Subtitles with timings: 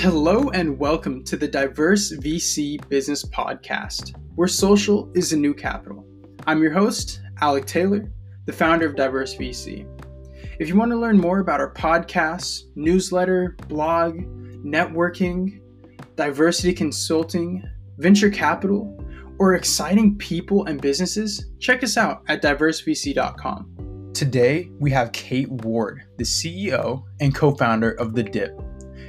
[0.00, 6.06] Hello and welcome to the Diverse VC Business Podcast, where social is the new capital.
[6.46, 8.10] I'm your host, Alec Taylor,
[8.46, 9.86] the founder of Diverse VC.
[10.58, 14.20] If you want to learn more about our podcasts, newsletter, blog,
[14.64, 15.60] networking,
[16.16, 17.62] diversity consulting,
[17.98, 18.98] venture capital,
[19.38, 24.12] or exciting people and businesses, check us out at diversevc.com.
[24.14, 28.58] Today, we have Kate Ward, the CEO and co founder of The Dip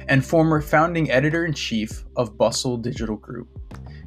[0.08, 3.48] and former founding editor in chief of Bustle Digital Group.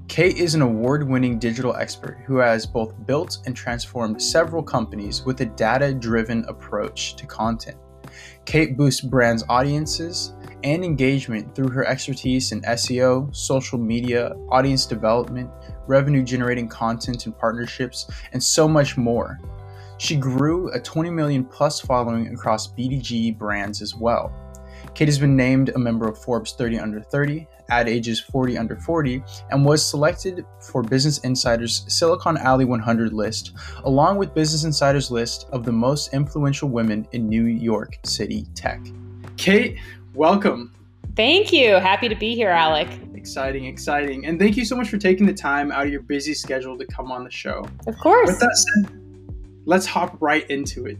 [0.08, 5.23] Kate is an award winning digital expert who has both built and transformed several companies
[5.26, 7.77] with a data driven approach to content.
[8.45, 15.50] Kate boosts brands' audiences and engagement through her expertise in SEO, social media, audience development,
[15.88, 19.39] revenue generating content and partnerships, and so much more.
[19.98, 24.34] She grew a 20 million plus following across BDG brands as well.
[24.95, 28.78] Kate has been named a member of Forbes 30 Under 30, Ad Age's 40 Under
[28.78, 33.52] 40, and was selected for Business Insider's Silicon Alley 100 list,
[33.84, 38.80] along with Business Insider's list of the most influential women in New York City tech.
[39.36, 39.78] Kate,
[40.14, 40.73] welcome.
[41.17, 41.73] Thank you.
[41.73, 42.88] Happy to be here, Alec.
[43.16, 44.25] Exciting, exciting.
[44.25, 46.86] And thank you so much for taking the time out of your busy schedule to
[46.86, 47.67] come on the show.
[47.86, 48.28] Of course.
[48.28, 48.97] With that said,
[49.66, 50.97] let's hop right into it.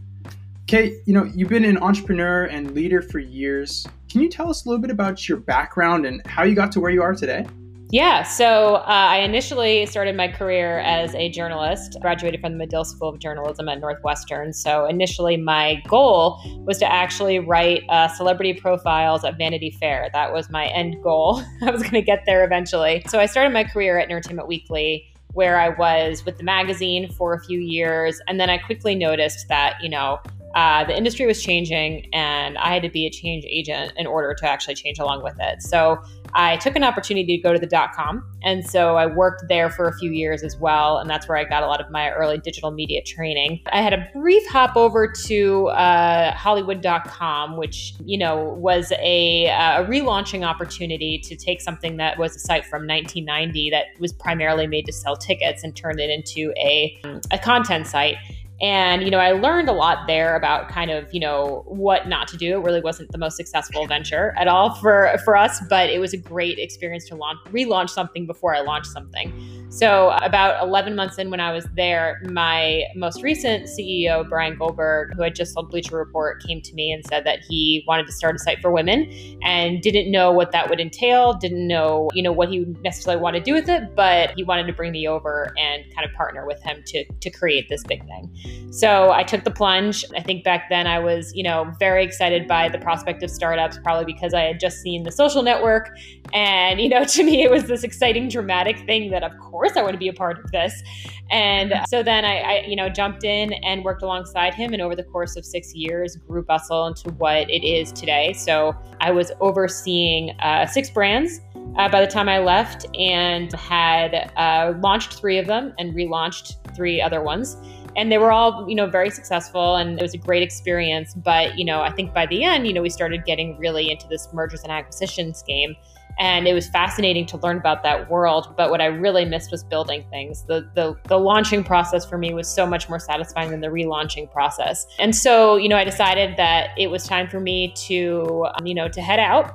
[0.66, 3.86] Kate, you know, you've been an entrepreneur and leader for years.
[4.10, 6.80] Can you tell us a little bit about your background and how you got to
[6.80, 7.46] where you are today?
[7.90, 12.84] Yeah, so uh, I initially started my career as a journalist, graduated from the Medill
[12.84, 14.52] School of Journalism at Northwestern.
[14.52, 20.10] So initially, my goal was to actually write uh, celebrity profiles at Vanity Fair.
[20.12, 21.44] That was my end goal.
[21.62, 23.04] I was going to get there eventually.
[23.06, 27.34] So I started my career at Entertainment Weekly where I was with the magazine for
[27.34, 28.18] a few years.
[28.26, 30.18] And then I quickly noticed that, you know,
[30.56, 34.34] uh, the industry was changing and I had to be a change agent in order
[34.34, 35.60] to actually change along with it.
[35.60, 35.98] So
[36.32, 38.24] I took an opportunity to go to the dot com.
[38.42, 40.96] And so I worked there for a few years as well.
[40.96, 43.60] And that's where I got a lot of my early digital media training.
[43.66, 49.84] I had a brief hop over to uh, Hollywood.com, which, you know, was a, a
[49.84, 54.86] relaunching opportunity to take something that was a site from 1990 that was primarily made
[54.86, 56.98] to sell tickets and turn it into a,
[57.30, 58.16] a content site.
[58.60, 62.26] And, you know, I learned a lot there about kind of, you know, what not
[62.28, 62.58] to do.
[62.58, 66.14] It really wasn't the most successful venture at all for, for us, but it was
[66.14, 69.65] a great experience to launch, relaunch something before I launched something.
[69.68, 75.14] So, about 11 months in when I was there, my most recent CEO, Bryan Goldberg,
[75.16, 78.12] who had just sold Bleacher Report, came to me and said that he wanted to
[78.12, 79.10] start a site for women
[79.42, 83.40] and didn't know what that would entail, didn't know, you know, what he necessarily wanted
[83.40, 86.46] to do with it, but he wanted to bring me over and kind of partner
[86.46, 88.70] with him to, to create this big thing.
[88.70, 90.04] So I took the plunge.
[90.14, 93.78] I think back then I was, you know, very excited by the prospect of startups,
[93.82, 95.96] probably because I had just seen the social network.
[96.32, 99.82] And, you know, to me, it was this exciting, dramatic thing that, of course, I
[99.82, 100.82] want to be a part of this.
[101.30, 104.72] And so then I, I, you know, jumped in and worked alongside him.
[104.72, 108.32] And over the course of six years, grew Bustle into what it is today.
[108.34, 111.40] So I was overseeing uh, six brands.
[111.76, 116.74] Uh, by the time I left, and had uh, launched three of them and relaunched
[116.74, 117.56] three other ones
[117.96, 121.58] and they were all you know very successful and it was a great experience but
[121.58, 124.28] you know i think by the end you know we started getting really into this
[124.32, 125.74] mergers and acquisitions game
[126.18, 129.64] and it was fascinating to learn about that world but what i really missed was
[129.64, 130.42] building things.
[130.44, 134.30] The, the the launching process for me was so much more satisfying than the relaunching
[134.30, 134.86] process.
[134.98, 138.74] And so you know i decided that it was time for me to um, you
[138.74, 139.54] know to head out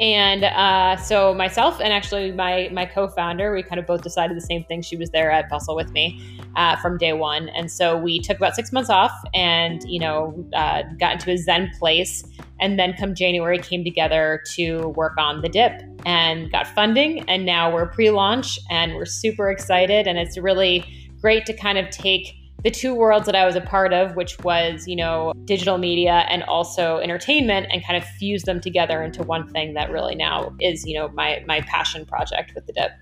[0.00, 4.40] and uh, so myself and actually my my co-founder, we kind of both decided the
[4.40, 4.80] same thing.
[4.80, 6.20] She was there at Bustle with me
[6.56, 10.34] uh, from day one, and so we took about six months off, and you know,
[10.54, 12.24] uh, got into a Zen place,
[12.60, 17.44] and then come January came together to work on the dip and got funding, and
[17.44, 20.84] now we're pre-launch, and we're super excited, and it's really
[21.20, 22.34] great to kind of take
[22.64, 26.26] the two worlds that I was a part of, which was, you know, digital media
[26.28, 30.54] and also entertainment, and kind of fuse them together into one thing that really now
[30.60, 32.92] is, you know, my my passion project with the dip.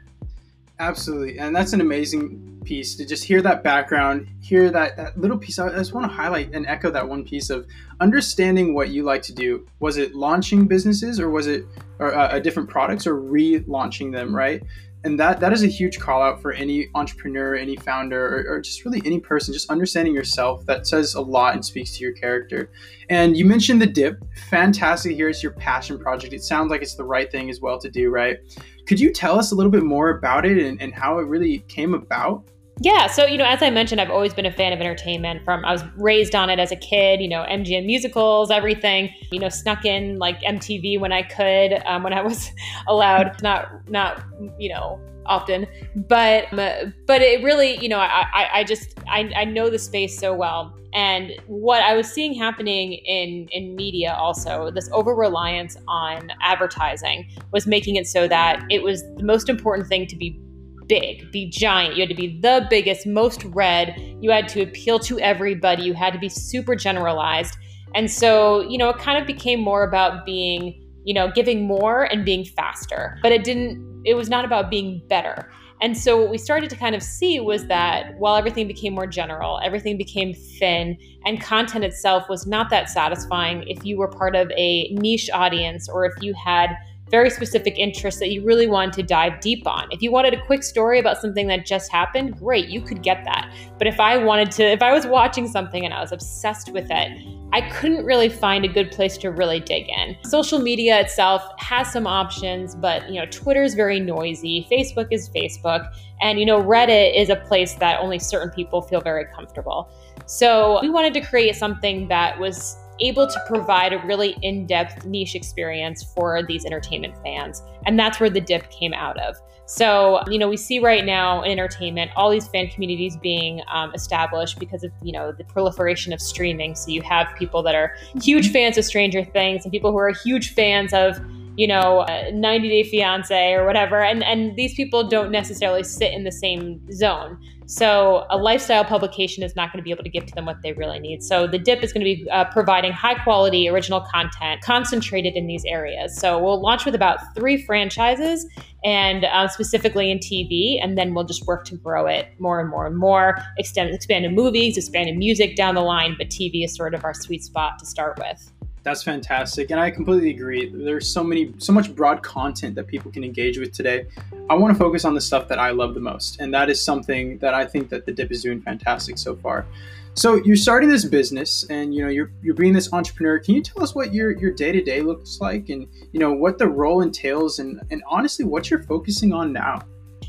[0.81, 1.39] Absolutely.
[1.39, 5.59] And that's an amazing piece to just hear that background, hear that, that little piece.
[5.59, 7.67] I just want to highlight and echo that one piece of
[7.99, 9.67] understanding what you like to do.
[9.81, 11.65] Was it launching businesses or was it
[11.99, 14.63] or, uh, different products or relaunching them, right?
[15.05, 18.61] And that that is a huge call out for any entrepreneur any founder or, or,
[18.61, 22.13] just really any person just understanding yourself that says a lot and speaks to your
[22.13, 22.71] character.
[23.09, 24.23] And you mentioned the dip.
[24.51, 25.15] Fantastic.
[25.15, 26.33] Here it's your passion project.
[26.33, 28.39] It sounds like it's the right thing as well to do right?
[28.87, 31.61] Could you tell us a little bit more about it and, and how it really
[31.69, 32.45] came about
[32.81, 35.45] Yeah, so you know, as I mentioned, I've always been a fan of entertainment.
[35.45, 37.21] From I was raised on it as a kid.
[37.21, 39.13] You know, MGM musicals, everything.
[39.33, 42.51] You know, snuck in like MTV when I could, um, when I was
[42.89, 43.43] allowed.
[43.43, 44.23] Not not
[44.59, 49.45] you know often, but but it really you know I I, I just I, I
[49.45, 50.75] know the space so well.
[50.95, 57.29] And what I was seeing happening in in media also, this over reliance on advertising
[57.53, 60.41] was making it so that it was the most important thing to be
[60.89, 61.95] big, be giant.
[61.97, 63.95] You had to be the biggest, most read.
[64.21, 65.83] You had to appeal to everybody.
[65.83, 67.57] You had to be super generalized.
[67.95, 72.05] And so, you know, it kind of became more about being, you know, giving more
[72.05, 73.19] and being faster.
[73.23, 75.51] But it didn't, it was not about being better.
[75.81, 79.07] And so, what we started to kind of see was that while everything became more
[79.07, 84.35] general, everything became thin, and content itself was not that satisfying if you were part
[84.35, 86.71] of a niche audience or if you had
[87.11, 89.89] very specific interests that you really wanted to dive deep on.
[89.91, 93.25] If you wanted a quick story about something that just happened, great, you could get
[93.25, 93.53] that.
[93.79, 96.89] But if I wanted to, if I was watching something and I was obsessed with
[96.91, 100.17] it, I couldn't really find a good place to really dig in.
[100.25, 105.31] Social media itself has some options, but you know, Twitter is very noisy, Facebook is
[105.31, 105.91] Facebook,
[106.21, 109.89] and you know, Reddit is a place that only certain people feel very comfortable.
[110.27, 115.05] So, we wanted to create something that was able to provide a really in depth
[115.05, 117.63] niche experience for these entertainment fans.
[117.87, 119.37] And that's where the dip came out of.
[119.67, 123.93] So, you know, we see right now in entertainment all these fan communities being um,
[123.95, 126.75] established because of, you know, the proliferation of streaming.
[126.75, 130.09] So you have people that are huge fans of Stranger Things and people who are
[130.11, 131.21] huge fans of,
[131.59, 134.03] you know, 90 Day Fiance or whatever.
[134.03, 137.39] And, and these people don't necessarily sit in the same zone.
[137.71, 140.63] So a lifestyle publication is not going to be able to give to them what
[140.63, 141.23] they really need.
[141.23, 145.47] So the DIP is going to be uh, providing high quality original content concentrated in
[145.47, 146.17] these areas.
[146.17, 148.47] So we'll launch with about three franchises
[148.85, 152.71] and uh, specifically in TV, and then we'll just work to grow it more and
[152.71, 156.15] more and more, extend, expand to movies, expand to music down the line.
[156.17, 158.51] But TV is sort of our sweet spot to start with.
[158.83, 159.71] That's fantastic.
[159.71, 160.71] And I completely agree.
[160.73, 164.07] There's so many, so much broad content that people can engage with today.
[164.49, 166.41] I want to focus on the stuff that I love the most.
[166.41, 169.67] And that is something that I think that the dip is doing fantastic so far.
[170.15, 173.39] So you're starting this business and you know you're you're being this entrepreneur.
[173.39, 176.67] Can you tell us what your your day-to-day looks like and you know what the
[176.67, 179.81] role entails and and honestly what you're focusing on now?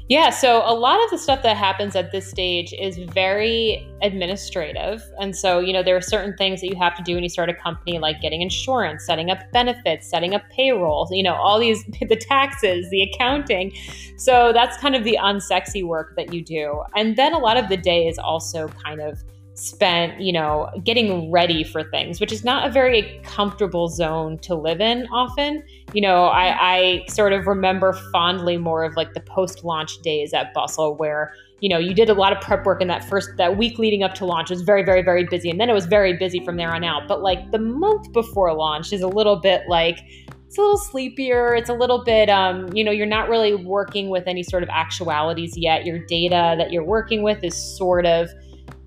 [0.09, 5.03] Yeah, so a lot of the stuff that happens at this stage is very administrative.
[5.19, 7.29] And so, you know, there are certain things that you have to do when you
[7.29, 11.59] start a company, like getting insurance, setting up benefits, setting up payroll, you know, all
[11.59, 13.71] these, the taxes, the accounting.
[14.17, 16.81] So that's kind of the unsexy work that you do.
[16.95, 19.23] And then a lot of the day is also kind of
[19.59, 24.55] spent, you know, getting ready for things, which is not a very comfortable zone to
[24.55, 25.63] live in often.
[25.93, 30.33] You know, I, I sort of remember fondly more of like the post launch days
[30.33, 33.31] at Bustle where you know you did a lot of prep work in that first
[33.35, 34.49] that week leading up to launch.
[34.49, 36.83] It was very very very busy and then it was very busy from there on
[36.83, 37.07] out.
[37.07, 39.99] But like the month before launch is a little bit like
[40.47, 41.53] it's a little sleepier.
[41.53, 44.69] It's a little bit um, you know you're not really working with any sort of
[44.69, 45.85] actualities yet.
[45.85, 48.29] Your data that you're working with is sort of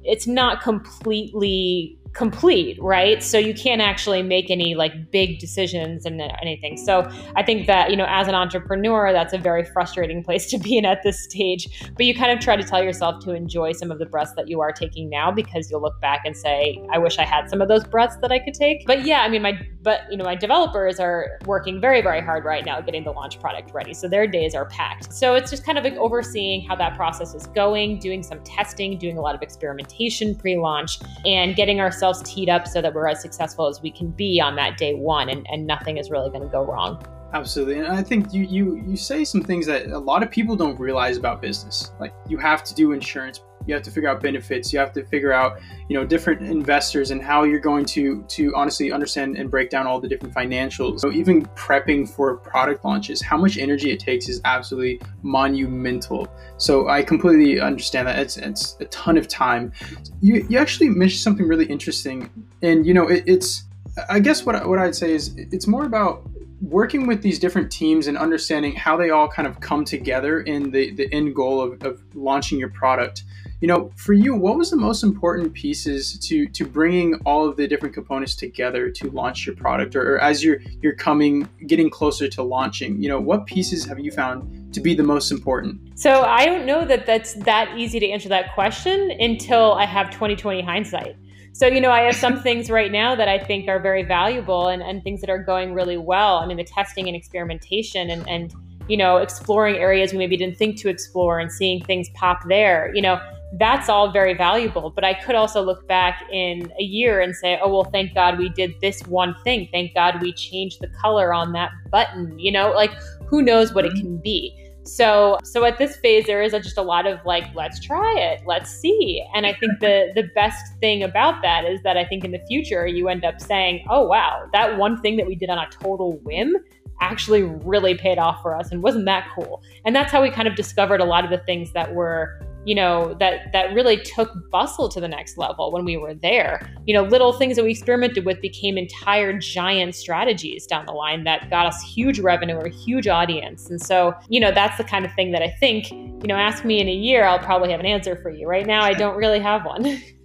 [0.05, 3.19] it's not completely complete, right?
[3.19, 3.25] Mm-hmm.
[3.25, 6.77] So you can't actually make any like big decisions and anything.
[6.77, 10.59] So I think that, you know, as an entrepreneur, that's a very frustrating place to
[10.59, 11.91] be in at this stage.
[11.97, 14.49] But you kind of try to tell yourself to enjoy some of the breaths that
[14.49, 17.61] you are taking now because you'll look back and say, I wish I had some
[17.61, 18.87] of those breaths that I could take.
[18.87, 22.45] But yeah, I mean, my, but, you know, my developers are working very, very hard
[22.45, 23.95] right now getting the launch product ready.
[23.95, 25.13] So their days are packed.
[25.13, 28.99] So it's just kind of like overseeing how that process is going, doing some testing,
[28.99, 32.93] doing a lot of experimentation pre launch, and getting our ourselves teed up so that
[32.93, 36.11] we're as successful as we can be on that day one and, and nothing is
[36.11, 37.03] really going to go wrong.
[37.33, 37.79] Absolutely.
[37.79, 40.79] And I think you, you you say some things that a lot of people don't
[40.79, 41.93] realize about business.
[41.99, 44.73] Like you have to do insurance you have to figure out benefits.
[44.73, 48.55] You have to figure out you know different investors and how you're going to to
[48.55, 51.01] honestly understand and break down all the different financials.
[51.01, 56.29] So even prepping for product launches how much energy it takes is absolutely monumental.
[56.59, 58.19] So i completely understand that.
[58.19, 59.73] It's it's a ton of time.
[60.21, 62.31] You you actually mentioned something really interesting.
[62.63, 63.65] And you know it, it's
[64.09, 66.27] i guess what, what i'd say is it's more about
[66.63, 70.71] working with these different teams and understanding how they all kind of come together in
[70.71, 73.25] the, the end goal of, of launching your product
[73.63, 77.57] you know for you what was the most important pieces to to bringing all of
[77.57, 79.95] the different components together to launch your product?
[79.95, 84.01] Or, or as you're you're coming getting closer to launching you know what pieces have
[84.01, 85.81] you found to be the most important?
[85.95, 90.11] So i don't know that that's that easy to answer that question until i have
[90.11, 91.17] 2020 hindsight.
[91.53, 94.67] So you know i have some things right now that i think are very valuable
[94.69, 96.39] and, and things that are going really well.
[96.39, 98.53] I mean the testing and experimentation and and
[98.89, 102.91] you know exploring areas we maybe didn't think to explore and seeing things pop there.
[102.93, 103.21] You know
[103.59, 104.91] that's all very valuable.
[104.91, 108.39] But I could also look back in a year and say, oh, well, thank God
[108.39, 109.69] we did this one thing.
[109.71, 112.39] Thank God we changed the color on that button.
[112.39, 112.93] You know, like
[113.27, 114.01] who knows what it mm-hmm.
[114.01, 114.59] can be.
[114.85, 118.43] So so at this phase there is just a lot of like let's try it,
[118.47, 119.25] let's see.
[119.35, 122.41] And I think the the best thing about that is that I think in the
[122.49, 125.69] future you end up saying, "Oh wow, that one thing that we did on a
[125.71, 126.57] total whim
[127.01, 130.49] actually really paid off for us and wasn't that cool." And that's how we kind
[130.49, 134.51] of discovered a lot of the things that were you know that that really took
[134.51, 136.71] bustle to the next level when we were there.
[136.87, 141.25] You know little things that we experimented with became entire giant strategies down the line
[141.25, 143.71] that got us huge revenue or a huge audience.
[143.71, 146.65] And so you know that's the kind of thing that i think you know ask
[146.65, 148.47] me in a year i'll probably have an answer for you.
[148.47, 150.01] Right now i don't really have one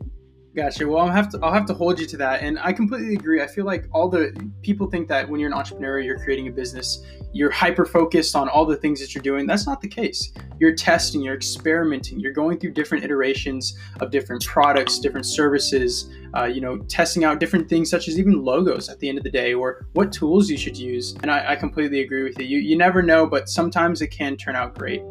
[0.58, 0.88] Gotcha.
[0.88, 3.44] Well, I'll have to I'll have to hold you to that, and I completely agree.
[3.44, 4.34] I feel like all the
[4.64, 8.50] people think that when you're an entrepreneur, you're creating a business, you're hyper focused on
[8.50, 9.46] all the things that you're doing.
[9.46, 10.34] That's not the case.
[10.60, 16.10] You're testing, you're experimenting, you're going through different iterations of different products, different services.
[16.36, 19.24] Uh, you know, testing out different things such as even logos at the end of
[19.24, 21.16] the day, or what tools you should use.
[21.22, 22.48] And I, I completely agree with you.
[22.48, 25.04] You you never know, but sometimes it can turn out great.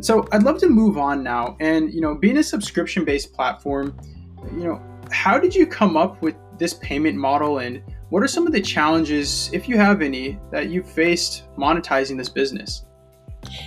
[0.00, 3.98] So I'd love to move on now, and you know, being a subscription based platform
[4.52, 8.46] you know, how did you come up with this payment model and what are some
[8.46, 12.84] of the challenges, if you have any, that you've faced monetizing this business?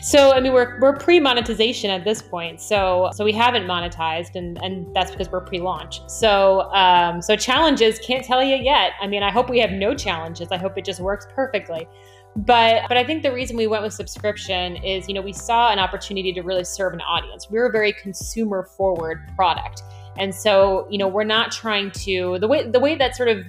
[0.01, 2.62] So I mean we're we're pre-monetization at this point.
[2.62, 6.01] So so we haven't monetized and and that's because we're pre-launch.
[6.10, 8.93] So um so challenges can't tell you yet.
[9.01, 10.48] I mean I hope we have no challenges.
[10.51, 11.88] I hope it just works perfectly.
[12.36, 15.72] But but I think the reason we went with subscription is you know we saw
[15.72, 17.50] an opportunity to really serve an audience.
[17.50, 19.84] We're a very consumer forward product.
[20.17, 23.43] And so, you know, we're not trying to the way the way that sort of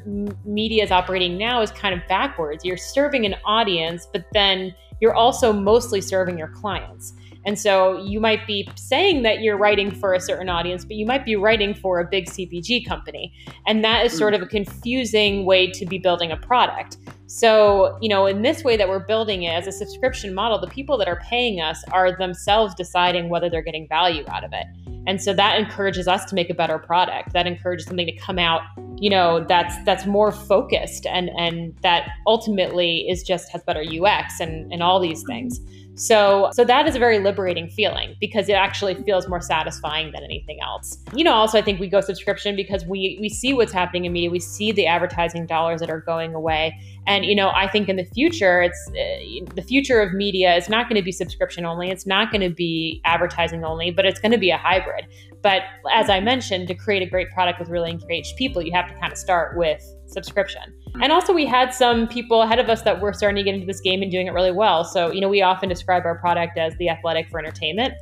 [0.44, 2.64] media is operating now is kind of backwards.
[2.64, 7.14] You're serving an audience, but then you're also mostly serving your clients.
[7.44, 11.06] And so you might be saying that you're writing for a certain audience, but you
[11.06, 13.32] might be writing for a big CPG company.
[13.66, 14.42] And that is sort hmm.
[14.42, 16.98] of a confusing way to be building a product.
[17.28, 20.66] So, you know, in this way that we're building it as a subscription model, the
[20.66, 24.66] people that are paying us are themselves deciding whether they're getting value out of it.
[25.06, 27.34] And so that encourages us to make a better product.
[27.34, 28.62] That encourages something to come out,
[28.96, 34.40] you know, that's that's more focused and and that ultimately is just has better UX
[34.40, 35.60] and and all these things.
[35.98, 40.22] So, so that is a very liberating feeling because it actually feels more satisfying than
[40.22, 40.96] anything else.
[41.12, 44.12] You know, also I think we go subscription because we we see what's happening in
[44.12, 47.88] media, we see the advertising dollars that are going away, and you know, I think
[47.88, 51.64] in the future, it's uh, the future of media is not going to be subscription
[51.64, 51.90] only.
[51.90, 55.06] It's not going to be advertising only, but it's going to be a hybrid.
[55.42, 58.88] But as I mentioned, to create a great product with really engaged people, you have
[58.88, 60.62] to kind of start with subscription.
[61.00, 63.66] And also, we had some people ahead of us that were starting to get into
[63.66, 64.84] this game and doing it really well.
[64.84, 67.94] So, you know, we often describe our product as the athletic for entertainment.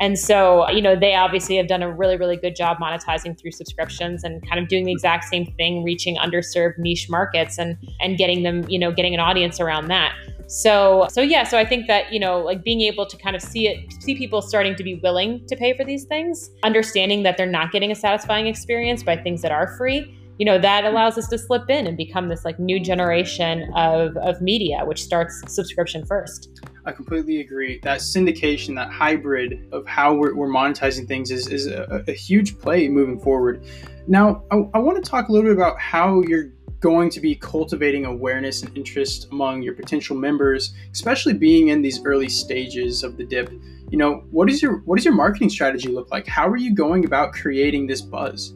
[0.00, 3.52] And so, you know, they obviously have done a really, really good job monetizing through
[3.52, 8.18] subscriptions and kind of doing the exact same thing, reaching underserved niche markets and and
[8.18, 10.14] getting them, you know, getting an audience around that.
[10.46, 13.40] So, so yeah, so I think that, you know, like being able to kind of
[13.40, 17.38] see it, see people starting to be willing to pay for these things, understanding that
[17.38, 21.16] they're not getting a satisfying experience by things that are free you know that allows
[21.16, 25.42] us to slip in and become this like new generation of, of media which starts
[25.46, 27.80] subscription first i completely agree.
[27.82, 32.58] That syndication that hybrid of how we're, we're monetizing things is, is a, a, huge
[32.58, 33.64] play moving forward.
[34.06, 36.50] Now I, I want to talk a little bit about how you're
[36.80, 42.04] going to be cultivating awareness and interest among your potential members especially being in these
[42.04, 43.50] early stages of the dip.
[43.90, 46.26] You know what is your what does your marketing strategy look like?
[46.26, 48.54] How are you going about creating this buzz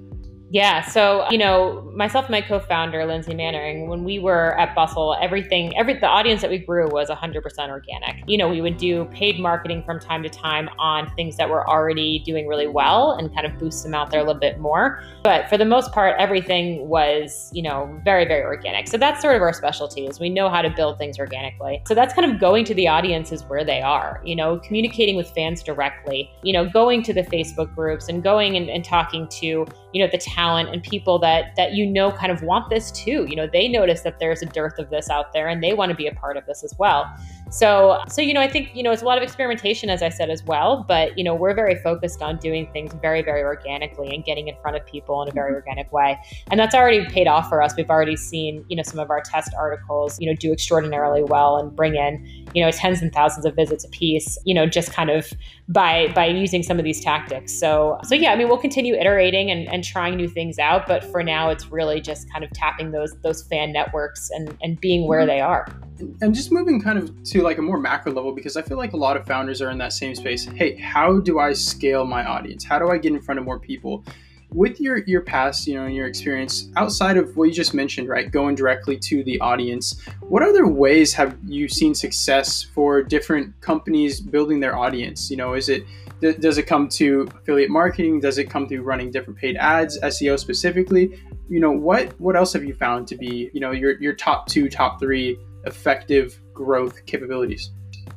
[0.51, 0.83] yeah.
[0.83, 5.77] So, you know, myself and my co-founder, Lindsay Mannering, when we were at Bustle, everything,
[5.77, 8.23] every the audience that we grew was 100% organic.
[8.27, 11.69] You know, we would do paid marketing from time to time on things that were
[11.69, 15.03] already doing really well and kind of boost them out there a little bit more.
[15.23, 18.89] But for the most part, everything was, you know, very, very organic.
[18.89, 21.83] So that's sort of our specialty is we know how to build things organically.
[21.87, 25.29] So that's kind of going to the audiences where they are, you know, communicating with
[25.31, 29.67] fans directly, you know, going to the Facebook groups and going and, and talking to,
[29.93, 33.27] you know, the talent and people that that you know kind of want this too.
[33.29, 35.91] You know, they notice that there's a dearth of this out there and they want
[35.91, 37.13] to be a part of this as well.
[37.51, 40.09] So, so you know, I think you know it's a lot of experimentation, as I
[40.09, 40.85] said as well.
[40.87, 44.57] But you know, we're very focused on doing things very, very organically and getting in
[44.61, 46.19] front of people in a very organic way,
[46.51, 47.75] and that's already paid off for us.
[47.77, 51.57] We've already seen you know some of our test articles, you know, do extraordinarily well
[51.57, 54.39] and bring in you know tens and thousands of visits a piece.
[54.45, 55.33] You know, just kind of
[55.69, 57.53] by by using some of these tactics.
[57.53, 61.05] So, so yeah, I mean, we'll continue iterating and, and trying new things out, but
[61.05, 65.07] for now, it's really just kind of tapping those those fan networks and and being
[65.07, 65.29] where mm-hmm.
[65.29, 65.67] they are.
[66.21, 68.93] and just moving kind of to like a more macro level because i feel like
[68.93, 70.45] a lot of founders are in that same space.
[70.45, 72.65] Hey how do i scale my audience?
[72.65, 74.05] How do i get in front of more people?
[74.51, 78.31] With your your past you know your experience outside of what you just mentioned right
[78.31, 84.21] going directly to the audience what other ways have you seen success for different companies
[84.21, 85.31] building their audience?
[85.31, 85.85] You know is it
[86.21, 88.21] does it come to affiliate marketing?
[88.21, 91.21] Does it come through running different paid ads seo specifically?
[91.49, 94.47] You know what what else have you found to be you know your your top
[94.47, 97.71] two top three effective growth capabilities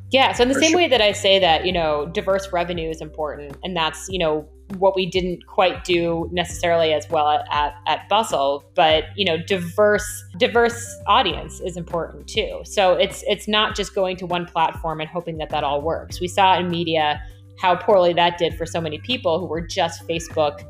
[0.09, 0.79] yeah so in the same sure.
[0.79, 4.47] way that i say that you know diverse revenue is important and that's you know
[4.77, 9.37] what we didn't quite do necessarily as well at, at, at, Bustle, but you know,
[9.37, 12.61] diverse diverse audience is important too.
[12.63, 16.19] So it's it's not just going to one platform and hoping that that all works.
[16.19, 17.21] We saw in media
[17.59, 20.63] how poorly that did for so many people who were just Facebook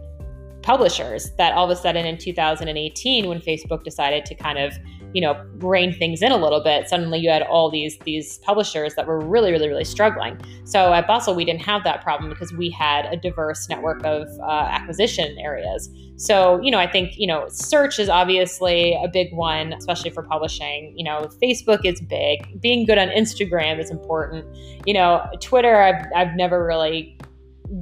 [0.61, 4.73] publishers that all of a sudden in 2018 when Facebook decided to kind of
[5.13, 8.95] you know rein things in a little bit suddenly you had all these these publishers
[8.95, 10.39] that were really really really struggling.
[10.63, 14.27] So at bustle we didn't have that problem because we had a diverse network of
[14.41, 15.89] uh, acquisition areas.
[16.17, 20.23] So you know i think you know search is obviously a big one especially for
[20.23, 20.93] publishing.
[20.97, 22.61] You know facebook is big.
[22.61, 24.45] Being good on instagram is important.
[24.85, 27.17] You know twitter i've, I've never really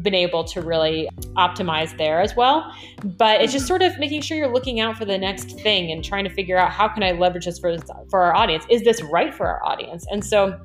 [0.01, 2.73] been able to really optimize there as well.
[3.03, 3.67] But it's just mm-hmm.
[3.67, 6.57] sort of making sure you're looking out for the next thing and trying to figure
[6.57, 7.77] out how can I leverage this for
[8.09, 8.65] for our audience?
[8.69, 10.05] Is this right for our audience?
[10.11, 10.59] And so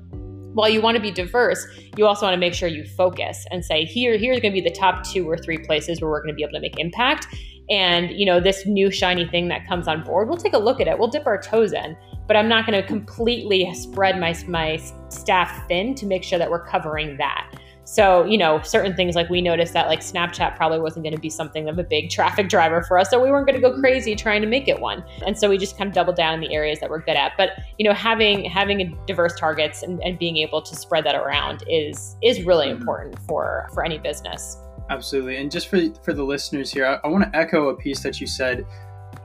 [0.54, 1.66] while you want to be diverse,
[1.96, 4.66] you also want to make sure you focus and say here here's going to be
[4.66, 7.26] the top two or three places where we're going to be able to make impact.
[7.70, 10.80] And you know this new shiny thing that comes on board, we'll take a look
[10.80, 10.98] at it.
[10.98, 11.96] We'll dip our toes in,
[12.28, 14.76] but I'm not going to completely spread my my
[15.08, 17.50] staff thin to make sure that we're covering that.
[17.84, 21.20] So, you know, certain things like we noticed that like Snapchat probably wasn't going to
[21.20, 23.10] be something of a big traffic driver for us.
[23.10, 25.04] So we weren't going to go crazy trying to make it one.
[25.26, 27.32] And so we just kind of doubled down in the areas that we're good at.
[27.36, 31.64] But, you know, having having diverse targets and, and being able to spread that around
[31.68, 32.80] is is really mm-hmm.
[32.80, 34.58] important for for any business.
[34.90, 35.36] Absolutely.
[35.36, 38.20] And just for for the listeners here, I, I want to echo a piece that
[38.20, 38.66] you said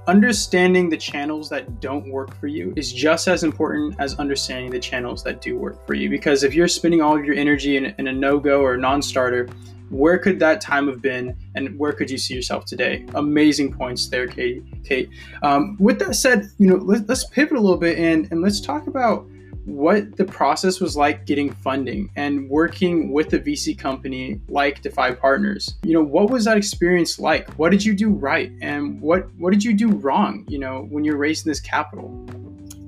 [0.10, 4.80] understanding the channels that don't work for you is just as important as understanding the
[4.80, 6.10] channels that do work for you.
[6.10, 9.04] Because if you're spending all of your energy in, in a no go or non
[9.04, 9.48] starter,
[9.92, 13.06] where could that time have been and where could you see yourself today?
[13.14, 14.64] Amazing points there kate.
[14.84, 15.10] Kate.
[15.44, 18.60] Um, with that said you know let, us pivot a little bit and, and let's
[18.60, 19.28] talk about
[19.70, 25.12] what the process was like getting funding and working with a VC company like Defy
[25.12, 25.76] Partners.
[25.84, 27.50] You know, what was that experience like?
[27.54, 31.04] What did you do right and what what did you do wrong, you know, when
[31.04, 32.10] you're raising this capital?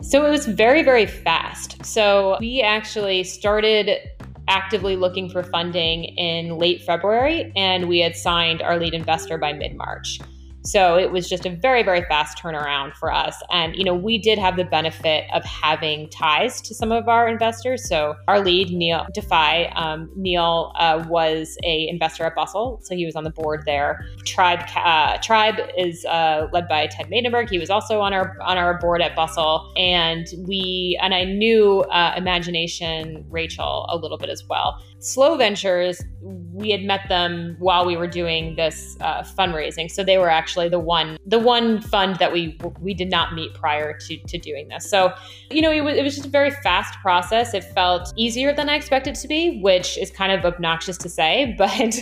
[0.02, 1.86] So it was very very fast.
[1.86, 4.10] So we actually started
[4.48, 9.54] actively looking for funding in late February and we had signed our lead investor by
[9.54, 10.20] mid-March.
[10.64, 13.42] So it was just a very, very fast turnaround for us.
[13.50, 17.28] And, you know, we did have the benefit of having ties to some of our
[17.28, 17.88] investors.
[17.88, 22.80] So our lead, Neil Defy, um, Neil uh, was a investor at Bustle.
[22.84, 24.06] So he was on the board there.
[24.26, 27.50] Tribe uh, Tribe is uh, led by Ted Maidenberg.
[27.50, 29.72] He was also on our on our board at Bustle.
[29.78, 34.82] And we, and I knew uh, Imagination Rachel a little bit as well.
[35.02, 39.90] Slow Ventures, we had met them while we were doing this uh, fundraising.
[39.90, 43.52] So they were actually the one the one fund that we we did not meet
[43.56, 44.88] prior to, to doing this.
[44.88, 45.12] So,
[45.50, 47.56] you know, it was, it was just a very fast process.
[47.56, 51.56] It felt easier than I expected to be, which is kind of obnoxious to say,
[51.58, 51.96] but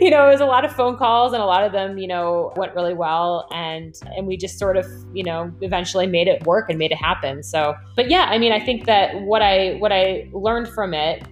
[0.00, 2.08] you know, it was a lot of phone calls and a lot of them, you
[2.08, 6.44] know, went really well and and we just sort of, you know, eventually made it
[6.46, 7.44] work and made it happen.
[7.44, 11.22] So, but yeah, I mean, I think that what I what I learned from it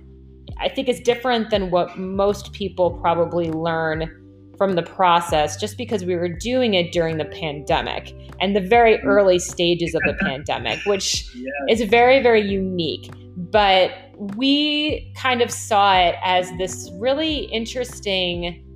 [0.60, 4.16] I think is different than what most people probably learn
[4.60, 8.98] from the process just because we were doing it during the pandemic and the very
[8.98, 9.08] mm-hmm.
[9.08, 11.34] early stages of the pandemic, which
[11.70, 13.10] is very, very unique.
[13.36, 13.92] But
[14.36, 18.66] we kind of saw it as this really interesting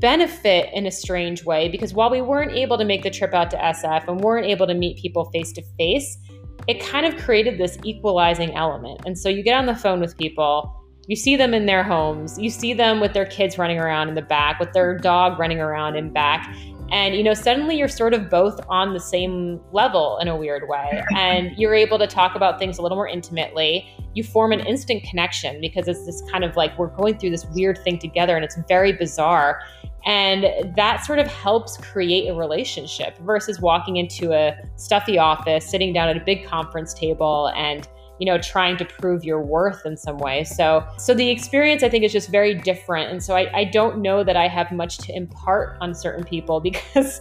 [0.00, 3.50] benefit in a strange way because while we weren't able to make the trip out
[3.52, 6.18] to SF and weren't able to meet people face to face,
[6.66, 9.02] it kind of created this equalizing element.
[9.06, 12.38] And so you get on the phone with people you see them in their homes.
[12.38, 15.60] You see them with their kids running around in the back, with their dog running
[15.60, 16.54] around in back.
[16.92, 20.68] And, you know, suddenly you're sort of both on the same level in a weird
[20.68, 21.02] way.
[21.16, 23.88] And you're able to talk about things a little more intimately.
[24.14, 27.46] You form an instant connection because it's this kind of like we're going through this
[27.54, 29.60] weird thing together and it's very bizarre.
[30.04, 35.92] And that sort of helps create a relationship versus walking into a stuffy office, sitting
[35.92, 37.86] down at a big conference table and
[38.20, 41.88] you know trying to prove your worth in some way so so the experience i
[41.88, 44.98] think is just very different and so i, I don't know that i have much
[44.98, 47.20] to impart on certain people because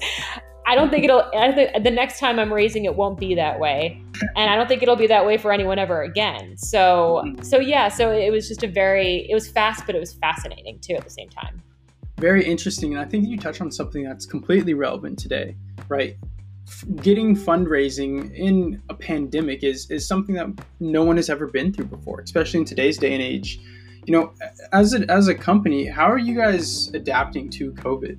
[0.70, 1.24] I don't think it'll.
[1.36, 4.00] I think the next time I'm raising it won't be that way,
[4.36, 6.60] and I don't think it'll be that way for anyone ever again.
[6.60, 7.88] So, so yeah.
[7.90, 9.26] So it was just a very.
[9.32, 11.60] It was fast, but it was fascinating too at the same time.
[12.20, 15.56] Very interesting, and I think you touched on something that's completely relevant today,
[15.88, 16.16] right?
[16.98, 20.48] Getting fundraising in a pandemic is is something that
[20.80, 23.60] no one has ever been through before, especially in today's day and age.
[24.06, 24.34] You know,
[24.72, 28.18] as a, as a company, how are you guys adapting to COVID?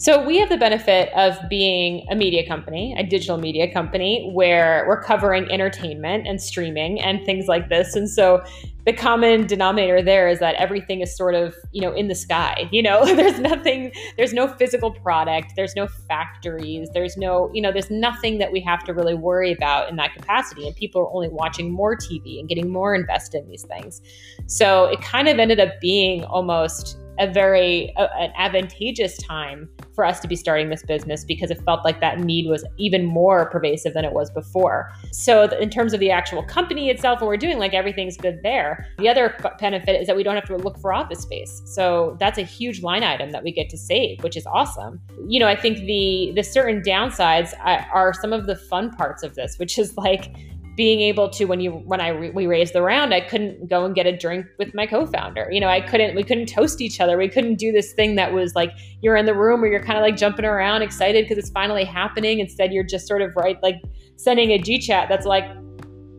[0.00, 4.86] So we have the benefit of being a media company, a digital media company, where
[4.88, 7.94] we're covering entertainment and streaming and things like this.
[7.94, 8.42] And so
[8.86, 12.66] the common denominator there is that everything is sort of, you know, in the sky.
[12.72, 17.70] You know, there's nothing, there's no physical product, there's no factories, there's no, you know,
[17.70, 20.66] there's nothing that we have to really worry about in that capacity.
[20.66, 24.00] And people are only watching more TV and getting more invested in these things.
[24.46, 30.04] So it kind of ended up being almost a very uh, an advantageous time for
[30.04, 33.48] us to be starting this business because it felt like that need was even more
[33.50, 34.90] pervasive than it was before.
[35.12, 38.86] So in terms of the actual company itself, what we're doing, like everything's good there.
[38.98, 41.62] The other benefit is that we don't have to look for office space.
[41.66, 45.00] So that's a huge line item that we get to save, which is awesome.
[45.28, 49.34] You know, I think the the certain downsides are some of the fun parts of
[49.34, 50.34] this, which is like
[50.80, 53.84] being able to when you when I re, we raised the round, I couldn't go
[53.84, 55.50] and get a drink with my co-founder.
[55.52, 57.18] You know, I couldn't we couldn't toast each other.
[57.18, 59.98] We couldn't do this thing that was like you're in the room where you're kind
[59.98, 62.38] of like jumping around, excited because it's finally happening.
[62.38, 63.76] Instead, you're just sort of right like
[64.16, 65.44] sending a G chat that's like,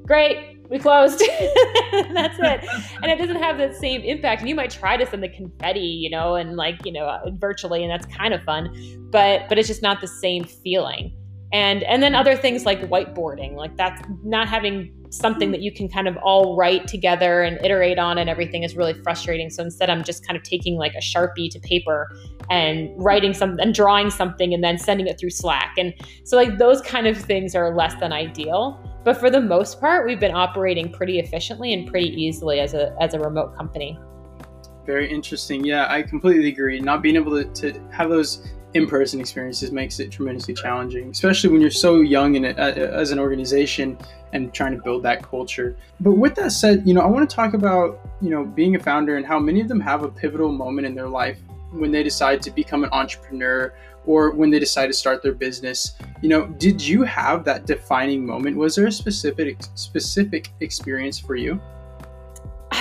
[0.06, 1.18] great, we closed.
[2.14, 2.64] that's it.
[3.02, 4.42] And it doesn't have that same impact.
[4.42, 7.32] And you might try to send the confetti, you know, and like, you know, uh,
[7.32, 8.70] virtually, and that's kind of fun.
[9.10, 11.18] But but it's just not the same feeling
[11.54, 15.90] and and then other things like whiteboarding like that's not having something that you can
[15.90, 19.50] kind of all write together and iterate on and everything is really frustrating.
[19.50, 22.10] So instead i'm just kind of taking like a sharpie to paper
[22.50, 25.76] and writing some and drawing something and then sending it through slack.
[25.78, 28.80] And so like those kind of things are less than ideal.
[29.04, 32.96] But for the most part we've been operating pretty efficiently and pretty easily as a
[33.02, 34.00] as a remote company.
[34.86, 35.66] Very interesting.
[35.66, 36.80] Yeah i completely agree.
[36.80, 41.62] Not being able to, to have those in-person experiences makes it tremendously challenging especially when
[41.62, 43.98] you're so young in uh, as an organization
[44.34, 45.76] and trying to build that culture.
[46.00, 48.80] But with that said you know i want to talk about you know being a
[48.80, 51.40] founder and how many of them have a pivotal moment in their life
[51.72, 53.74] when they decide to become an entrepreneur
[54.06, 55.94] or when they decide to start their business.
[56.22, 58.58] You know did you have that defining moment?
[58.58, 61.62] Was there a specific specific experience for you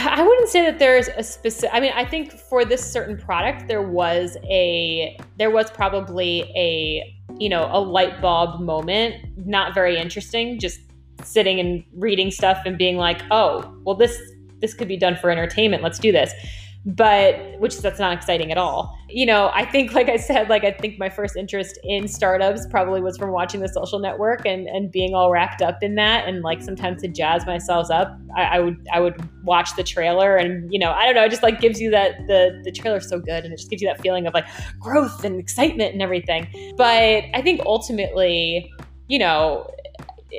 [0.08, 1.70] I wouldn't say that there's a specific.
[1.72, 7.14] I mean, I think for this certain product, there was a there was probably a
[7.38, 9.16] you know a light bulb moment.
[9.46, 10.58] Not very interesting.
[10.58, 10.80] Just
[11.22, 14.18] sitting and reading stuff and being like, oh, well, this
[14.60, 15.82] this could be done for entertainment.
[15.82, 16.32] Let's do this
[16.86, 18.98] but which that's not exciting at all.
[19.08, 22.66] You know, I think, like I said, like I think my first interest in startups
[22.70, 26.26] probably was from watching the social network and, and being all wrapped up in that.
[26.26, 30.36] And like sometimes to jazz myself up, I, I would I would watch the trailer
[30.36, 33.08] and you know, I don't know, it just like gives you that the the trailer's
[33.08, 34.46] so good and it just gives you that feeling of like
[34.78, 36.48] growth and excitement and everything.
[36.78, 38.72] But I think ultimately,
[39.08, 39.70] you know,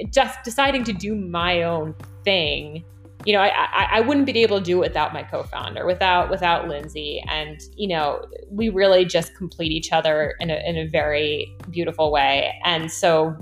[0.10, 2.84] just deciding to do my own thing
[3.26, 6.68] you know, I, I, wouldn't be able to do it without my co-founder, without without
[6.68, 11.56] Lindsay, and you know, we really just complete each other in a in a very
[11.70, 12.54] beautiful way.
[12.66, 13.36] And so,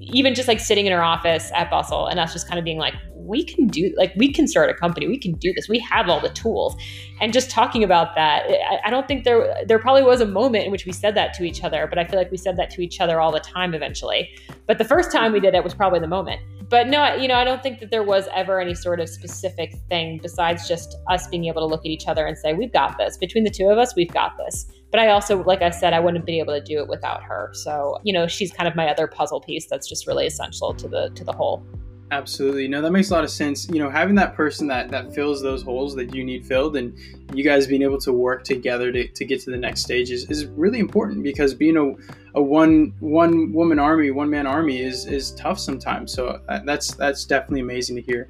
[0.00, 2.78] even just like sitting in her office at Bustle, and us just kind of being
[2.78, 5.78] like, we can do, like, we can start a company, we can do this, we
[5.78, 6.74] have all the tools,
[7.20, 10.64] and just talking about that, I, I don't think there there probably was a moment
[10.64, 12.70] in which we said that to each other, but I feel like we said that
[12.70, 14.28] to each other all the time eventually.
[14.66, 17.34] But the first time we did it was probably the moment but no, you know,
[17.34, 21.26] I don't think that there was ever any sort of specific thing besides just us
[21.26, 23.16] being able to look at each other and say, we've got this.
[23.16, 24.66] Between the two of us, we've got this.
[24.92, 27.50] But I also, like I said, I wouldn't be able to do it without her.
[27.54, 30.88] So, you know, she's kind of my other puzzle piece that's just really essential to
[30.88, 31.64] the to the whole.
[32.12, 32.66] Absolutely.
[32.66, 33.68] No, that makes a lot of sense.
[33.68, 36.92] You know, having that person that that fills those holes that you need filled and
[37.32, 40.28] you guys being able to work together to, to get to the next stage is,
[40.28, 41.92] is really important because being a,
[42.36, 46.12] a one one woman army, one man army is is tough sometimes.
[46.12, 48.28] So uh, that's that's definitely amazing to hear.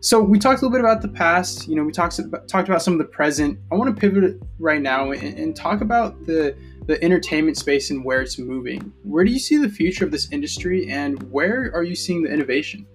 [0.00, 1.66] So we talked a little bit about the past.
[1.66, 3.58] You know, we talked about, talked about some of the present.
[3.72, 8.04] I want to pivot right now and, and talk about the the entertainment space and
[8.04, 8.92] where it's moving.
[9.02, 12.32] Where do you see the future of this industry, and where are you seeing the
[12.32, 12.86] innovation?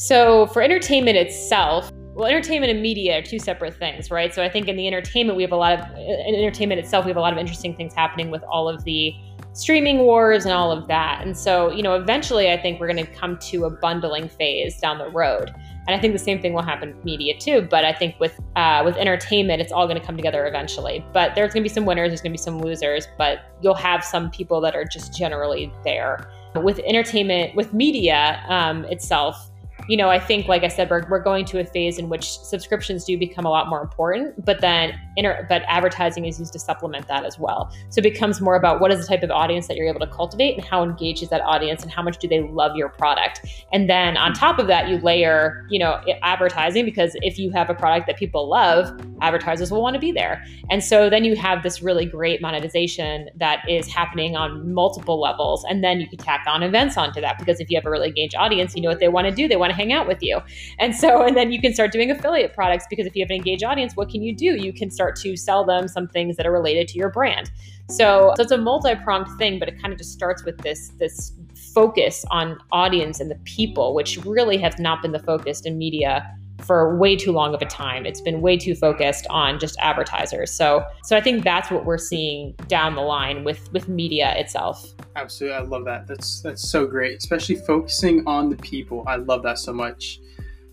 [0.00, 4.34] So, for entertainment itself, well, entertainment and media are two separate things, right?
[4.34, 7.10] So, I think in the entertainment, we have a lot of, in entertainment itself, we
[7.10, 9.14] have a lot of interesting things happening with all of the
[9.52, 11.20] streaming wars and all of that.
[11.22, 14.80] And so, you know, eventually I think we're going to come to a bundling phase
[14.80, 15.50] down the road.
[15.86, 17.66] And I think the same thing will happen with media too.
[17.68, 21.04] But I think with uh, with entertainment, it's all going to come together eventually.
[21.12, 23.74] But there's going to be some winners, there's going to be some losers, but you'll
[23.74, 26.30] have some people that are just generally there.
[26.54, 29.49] With entertainment, with media um, itself,
[29.90, 32.38] you know, I think, like I said, we're, we're going to a phase in which
[32.38, 36.60] subscriptions do become a lot more important, but then inter- but advertising is used to
[36.60, 37.72] supplement that as well.
[37.88, 40.06] So it becomes more about what is the type of audience that you're able to
[40.06, 43.44] cultivate and how engaged is that audience and how much do they love your product.
[43.72, 47.68] And then on top of that, you layer, you know, advertising because if you have
[47.68, 50.44] a product that people love, advertisers will want to be there.
[50.70, 55.64] And so then you have this really great monetization that is happening on multiple levels.
[55.68, 58.06] And then you can tack on events onto that because if you have a really
[58.06, 59.48] engaged audience, you know what they want to do.
[59.48, 60.38] They want to hang out with you.
[60.78, 63.36] And so, and then you can start doing affiliate products because if you have an
[63.36, 64.56] engaged audience, what can you do?
[64.56, 67.50] You can start to sell them some things that are related to your brand.
[67.88, 71.32] So, so it's a multi-pronged thing, but it kind of just starts with this this
[71.74, 76.28] focus on audience and the people, which really has not been the focus in media
[76.60, 78.06] for way too long of a time.
[78.06, 80.50] It's been way too focused on just advertisers.
[80.50, 84.94] So so I think that's what we're seeing down the line with with media itself.
[85.16, 85.58] Absolutely.
[85.58, 86.06] I love that.
[86.06, 89.04] That's that's so great, especially focusing on the people.
[89.06, 90.20] I love that so much.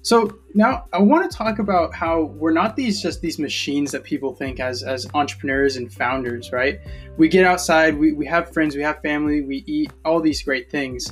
[0.07, 4.03] So now I want to talk about how we're not these just these machines that
[4.03, 6.79] people think as as entrepreneurs and founders, right?
[7.17, 10.71] We get outside, we, we have friends, we have family, we eat all these great
[10.71, 11.11] things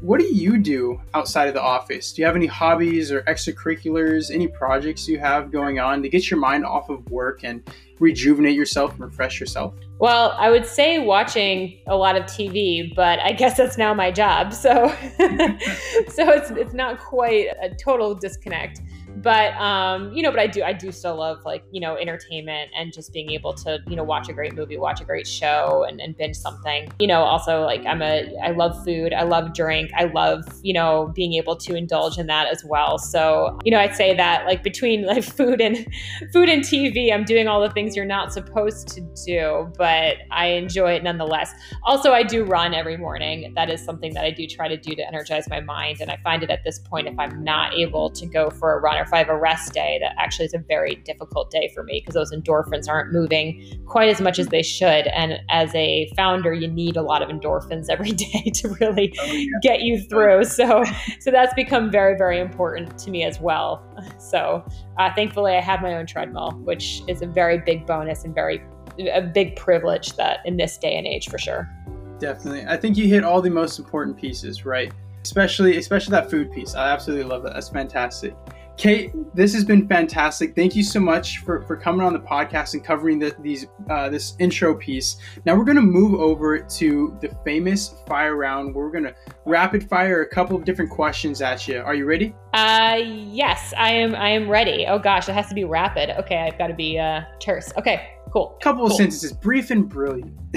[0.00, 2.12] what do you do outside of the office?
[2.12, 6.30] Do you have any hobbies or extracurriculars, any projects you have going on to get
[6.30, 9.74] your mind off of work and rejuvenate yourself and refresh yourself?
[9.98, 14.12] Well, I would say watching a lot of TV, but I guess that's now my
[14.12, 14.54] job.
[14.54, 18.80] So so it's it's not quite a total disconnect
[19.22, 22.70] but um, you know, but I do I do still love like you know entertainment
[22.76, 25.84] and just being able to you know watch a great movie, watch a great show,
[25.88, 26.88] and, and binge something.
[26.98, 30.72] You know, also like I'm a I love food, I love drink, I love you
[30.72, 32.98] know being able to indulge in that as well.
[32.98, 35.86] So you know, I'd say that like between like food and
[36.32, 40.46] food and TV, I'm doing all the things you're not supposed to do, but I
[40.46, 41.52] enjoy it nonetheless.
[41.82, 43.52] Also, I do run every morning.
[43.54, 46.18] That is something that I do try to do to energize my mind, and I
[46.18, 49.07] find it at this point if I'm not able to go for a run or
[49.08, 52.00] if I have a rest day, that actually is a very difficult day for me
[52.00, 55.06] because those endorphins aren't moving quite as much as they should.
[55.08, 59.24] And as a founder, you need a lot of endorphins every day to really oh,
[59.24, 59.46] yeah.
[59.62, 60.44] get you through.
[60.44, 60.84] So,
[61.20, 63.82] so that's become very, very important to me as well.
[64.18, 64.64] So,
[64.98, 68.60] uh, thankfully, I have my own treadmill, which is a very big bonus and very
[68.98, 71.70] a big privilege that in this day and age for sure.
[72.18, 74.92] Definitely, I think you hit all the most important pieces, right?
[75.22, 76.74] Especially, especially that food piece.
[76.74, 77.54] I absolutely love that.
[77.54, 78.34] That's fantastic.
[78.78, 80.54] Kate, this has been fantastic.
[80.54, 84.08] Thank you so much for, for coming on the podcast and covering the, these uh,
[84.08, 85.16] this intro piece.
[85.44, 89.14] Now we're going to move over to the famous fire round where we're going to
[89.44, 91.80] rapid fire a couple of different questions at you.
[91.80, 92.36] Are you ready?
[92.54, 94.14] Uh, yes, I am.
[94.14, 94.86] I am ready.
[94.86, 96.10] Oh gosh, it has to be rapid.
[96.10, 97.72] Okay, I've got to be uh, terse.
[97.76, 98.56] Okay, cool.
[98.62, 98.92] Couple cool.
[98.92, 100.32] of sentences, brief and brilliant.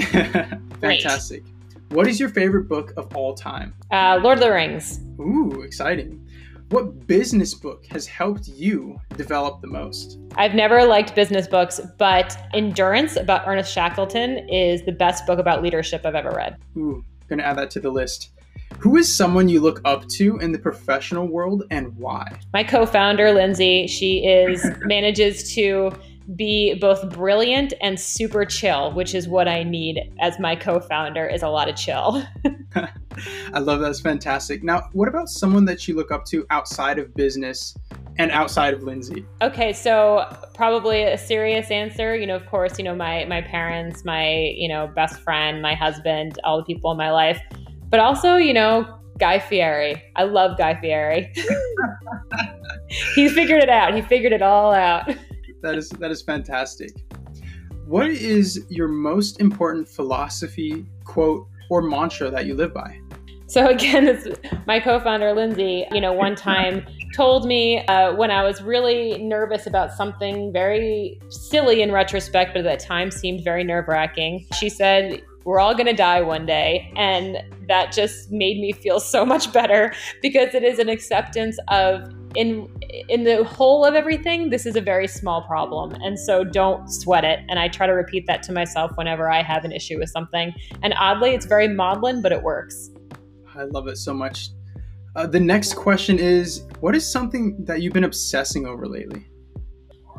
[0.80, 1.42] fantastic.
[1.42, 1.54] Great.
[1.90, 3.74] What is your favorite book of all time?
[3.90, 5.00] Uh, Lord of the Rings.
[5.20, 6.24] Ooh, exciting.
[6.72, 10.18] What business book has helped you develop the most?
[10.36, 15.62] I've never liked business books, but Endurance about Ernest Shackleton is the best book about
[15.62, 16.56] leadership I've ever read.
[16.78, 18.30] Ooh, gonna add that to the list.
[18.78, 22.26] Who is someone you look up to in the professional world and why?
[22.54, 25.92] My co-founder Lindsay, she is manages to
[26.36, 31.42] be both brilliant and super chill, which is what I need as my co-founder is
[31.42, 32.24] a lot of chill.
[33.52, 33.90] I love that.
[33.90, 34.62] It's fantastic.
[34.62, 37.74] Now, what about someone that you look up to outside of business
[38.18, 39.24] and outside of Lindsay?
[39.40, 42.16] Okay, so probably a serious answer.
[42.16, 45.74] You know, of course, you know my my parents, my you know best friend, my
[45.74, 47.40] husband, all the people in my life,
[47.88, 50.02] but also you know Guy Fieri.
[50.16, 51.32] I love Guy Fieri.
[53.14, 53.94] he figured it out.
[53.94, 55.10] He figured it all out.
[55.62, 56.90] That is that is fantastic.
[57.86, 62.98] What is your most important philosophy, quote, or mantra that you live by?
[63.52, 64.34] So again,
[64.66, 69.66] my co-founder Lindsay, you know, one time told me uh, when I was really nervous
[69.66, 74.46] about something very silly in retrospect, but at that time seemed very nerve-wracking.
[74.58, 79.00] She said, "We're all going to die one day," and that just made me feel
[79.00, 82.68] so much better because it is an acceptance of in
[83.08, 85.92] in the whole of everything this is a very small problem.
[86.02, 87.40] And so don't sweat it.
[87.48, 90.52] And i try to repeat that to myself whenever i have an issue with something.
[90.82, 92.90] And oddly it's very maudlin but it works.
[93.54, 94.48] I love it so much.
[95.14, 99.26] Uh, the next question is what is something that you've been obsessing over lately?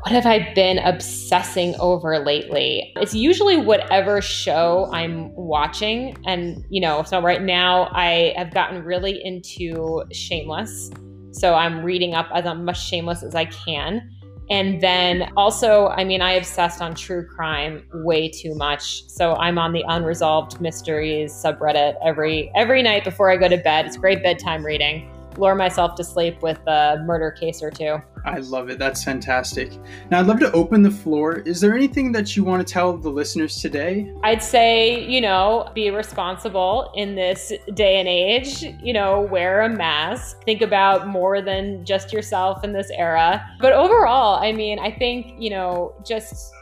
[0.04, 2.92] What have I been obsessing over lately?
[2.98, 6.18] It's usually whatever show I'm watching.
[6.26, 10.92] And, you know, so right now I have gotten really into Shameless
[11.34, 14.10] So I'm reading up as much shameless as I can.
[14.50, 19.08] And then also, I mean, I obsessed on true crime way too much.
[19.08, 23.86] So I'm on the unresolved mysteries subreddit every every night before I go to bed.
[23.86, 28.02] It's great bedtime reading lure myself to sleep with a murder case or two.
[28.26, 28.80] I love it.
[28.80, 29.74] That's fantastic.
[30.10, 31.40] Now, I'd love to open the floor.
[31.40, 34.14] Is there anything that you want to tell the listeners today?
[34.24, 38.64] I'd say, you know, be responsible in this day and age.
[38.82, 40.42] You know, wear a mask.
[40.46, 43.46] Think about more than just yourself in this era.
[43.60, 46.54] But overall, I mean, I think, you know, just.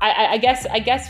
[0.00, 1.08] I, I guess I guess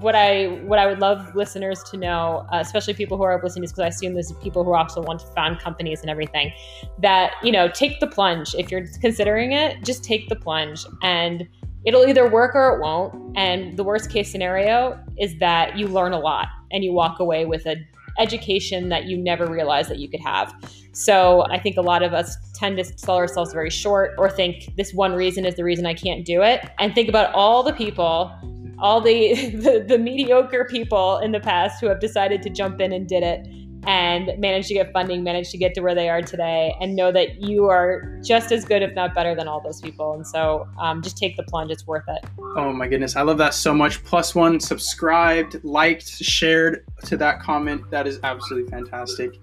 [0.00, 3.62] what I what I would love listeners to know, uh, especially people who are listening,
[3.62, 6.52] because I assume there's people who also want to found companies and everything,
[6.98, 9.82] that you know take the plunge if you're considering it.
[9.84, 11.46] Just take the plunge, and
[11.84, 13.36] it'll either work or it won't.
[13.36, 17.44] And the worst case scenario is that you learn a lot and you walk away
[17.44, 17.86] with an
[18.18, 20.54] education that you never realized that you could have.
[20.92, 24.76] So I think a lot of us tend to sell ourselves very short or think
[24.76, 27.72] this one reason is the reason I can't do it, and think about all the
[27.72, 28.32] people
[28.84, 32.92] all the, the, the mediocre people in the past who have decided to jump in
[32.92, 33.48] and did it
[33.86, 37.12] and managed to get funding, managed to get to where they are today, and know
[37.12, 40.14] that you are just as good, if not better, than all those people.
[40.14, 42.24] And so um, just take the plunge, it's worth it.
[42.56, 44.02] Oh my goodness, I love that so much.
[44.04, 47.90] Plus one, subscribed, liked, shared to that comment.
[47.90, 49.34] That is absolutely fantastic.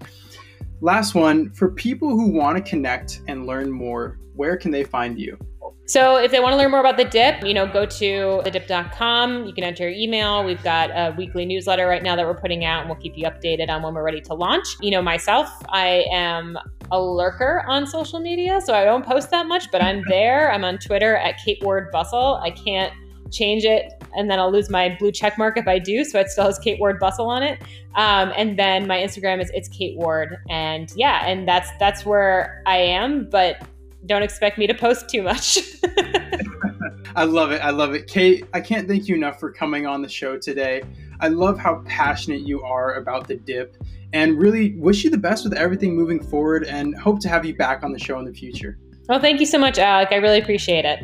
[0.80, 5.20] Last one for people who want to connect and learn more, where can they find
[5.20, 5.38] you?
[5.84, 9.46] So if they want to learn more about the dip, you know, go to thedip.com.
[9.46, 10.44] You can enter your email.
[10.44, 13.24] We've got a weekly newsletter right now that we're putting out and we'll keep you
[13.24, 14.76] updated on when we're ready to launch.
[14.80, 16.56] You know, myself, I am
[16.90, 20.52] a lurker on social media, so I don't post that much, but I'm there.
[20.52, 22.40] I'm on Twitter at Kate Ward Bustle.
[22.42, 22.92] I can't
[23.30, 26.04] change it and then I'll lose my blue check mark if I do.
[26.04, 27.62] So it still has Kate Ward Bustle on it.
[27.94, 30.36] Um, and then my Instagram is it's Kate Ward.
[30.48, 33.28] And yeah, and that's that's where I am.
[33.30, 33.66] But
[34.06, 35.58] don't expect me to post too much.
[37.16, 37.60] I love it.
[37.62, 38.06] I love it.
[38.06, 40.82] Kate, I can't thank you enough for coming on the show today.
[41.20, 43.76] I love how passionate you are about the dip
[44.12, 47.54] and really wish you the best with everything moving forward and hope to have you
[47.54, 48.78] back on the show in the future.
[49.08, 50.08] Well, thank you so much, Alec.
[50.10, 51.00] I really appreciate it.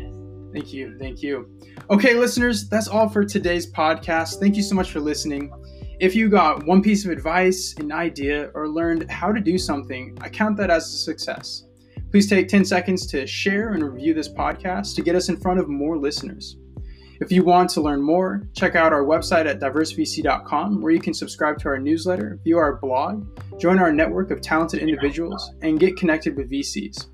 [0.53, 0.97] Thank you.
[0.99, 1.49] Thank you.
[1.91, 4.41] Okay, listeners, that's all for today's podcast.
[4.41, 5.53] Thank you so much for listening.
[6.01, 10.17] If you got one piece of advice, an idea, or learned how to do something,
[10.21, 11.65] I count that as a success.
[12.11, 15.61] Please take 10 seconds to share and review this podcast to get us in front
[15.61, 16.57] of more listeners.
[17.21, 21.13] If you want to learn more, check out our website at diversevc.com where you can
[21.13, 23.27] subscribe to our newsletter, view our blog,
[23.59, 27.09] join our network of talented individuals, and get connected with VCs.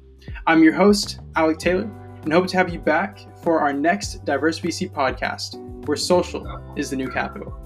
[0.47, 1.91] I'm your host, Alec Taylor,
[2.23, 6.91] and hope to have you back for our next Diverse VC podcast, where social is
[6.91, 7.64] the new capital.